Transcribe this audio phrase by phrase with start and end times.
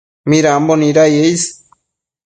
[0.29, 1.41] midambo nidaye is